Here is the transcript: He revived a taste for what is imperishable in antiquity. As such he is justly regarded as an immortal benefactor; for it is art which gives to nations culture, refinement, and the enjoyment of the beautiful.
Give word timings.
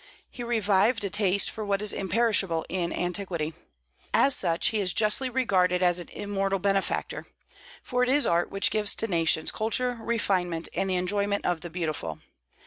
He 0.31 0.43
revived 0.43 1.05
a 1.05 1.11
taste 1.11 1.51
for 1.51 1.63
what 1.63 1.79
is 1.79 1.93
imperishable 1.93 2.65
in 2.69 2.91
antiquity. 2.91 3.53
As 4.15 4.35
such 4.35 4.69
he 4.69 4.79
is 4.79 4.93
justly 4.93 5.29
regarded 5.29 5.83
as 5.83 5.99
an 5.99 6.09
immortal 6.09 6.57
benefactor; 6.57 7.27
for 7.83 8.01
it 8.01 8.09
is 8.09 8.25
art 8.25 8.49
which 8.49 8.71
gives 8.71 8.95
to 8.95 9.05
nations 9.07 9.51
culture, 9.51 9.99
refinement, 10.01 10.69
and 10.73 10.89
the 10.89 10.95
enjoyment 10.95 11.45
of 11.45 11.61
the 11.61 11.69
beautiful. 11.69 12.17